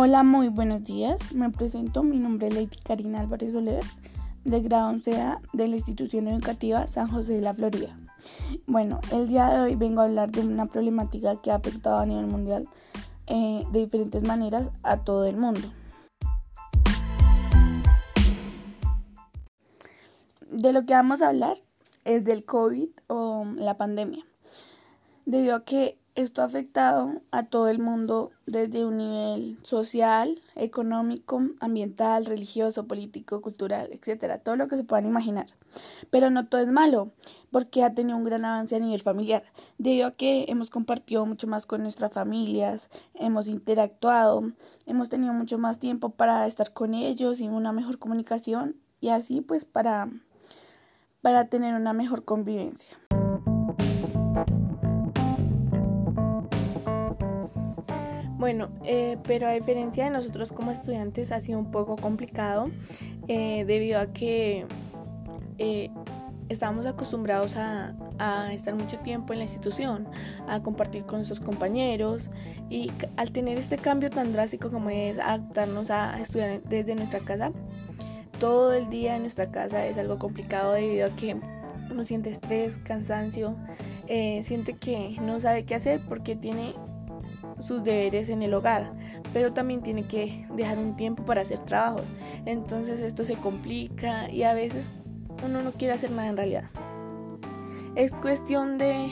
[0.00, 1.34] Hola, muy buenos días.
[1.34, 3.82] Me presento, mi nombre es Lady Karina Álvarez Soler,
[4.44, 7.98] de grado 11A de la institución educativa San José de la Florida.
[8.68, 12.06] Bueno, el día de hoy vengo a hablar de una problemática que ha afectado a
[12.06, 12.68] nivel mundial
[13.26, 15.68] eh, de diferentes maneras a todo el mundo.
[20.48, 21.56] De lo que vamos a hablar
[22.04, 24.24] es del COVID o la pandemia,
[25.26, 31.40] debido a que esto ha afectado a todo el mundo desde un nivel social, económico,
[31.60, 35.46] ambiental, religioso, político, cultural, etcétera, todo lo que se puedan imaginar.
[36.10, 37.12] Pero no todo es malo,
[37.52, 39.44] porque ha tenido un gran avance a nivel familiar,
[39.78, 44.42] debido a que hemos compartido mucho más con nuestras familias, hemos interactuado,
[44.86, 49.40] hemos tenido mucho más tiempo para estar con ellos y una mejor comunicación y así
[49.40, 50.08] pues para
[51.20, 52.96] para tener una mejor convivencia.
[58.48, 62.70] Bueno, eh, pero a diferencia de nosotros como estudiantes ha sido un poco complicado
[63.28, 64.64] eh, debido a que
[65.58, 65.90] eh,
[66.48, 70.08] estábamos acostumbrados a, a, estar mucho tiempo en la institución,
[70.48, 72.30] a compartir con nuestros compañeros
[72.70, 77.52] y al tener este cambio tan drástico como es adaptarnos a estudiar desde nuestra casa,
[78.40, 81.36] todo el día en nuestra casa es algo complicado debido a que
[81.90, 83.58] uno siente estrés, cansancio,
[84.06, 86.74] siente que no sabe qué hacer porque tiene
[87.60, 88.92] sus deberes en el hogar,
[89.32, 92.12] pero también tiene que dejar un tiempo para hacer trabajos.
[92.46, 94.90] Entonces esto se complica y a veces
[95.44, 96.64] uno no quiere hacer nada en realidad.
[97.94, 99.08] Es cuestión de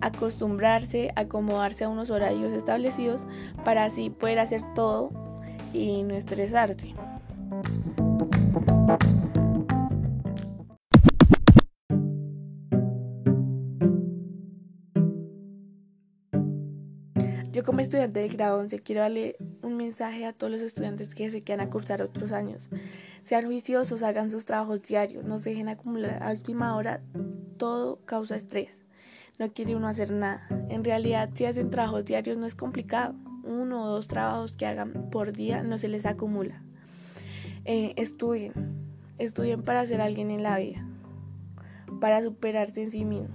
[0.00, 3.26] acostumbrarse, acomodarse a unos horarios establecidos
[3.64, 5.10] para así poder hacer todo
[5.72, 6.94] y no estresarse.
[17.56, 21.30] Yo como estudiante del grado 11 quiero darle un mensaje a todos los estudiantes que
[21.30, 22.68] se quieran a cursar otros años.
[23.24, 27.00] Sean juiciosos, hagan sus trabajos diarios, no se dejen acumular a última hora,
[27.56, 28.80] todo causa estrés.
[29.38, 30.46] No quiere uno hacer nada.
[30.68, 33.14] En realidad, si hacen trabajos diarios no es complicado.
[33.42, 36.62] Uno o dos trabajos que hagan por día no se les acumula.
[37.64, 38.52] Eh, estudien,
[39.16, 40.86] estudien para ser alguien en la vida,
[42.02, 43.34] para superarse en sí mismo.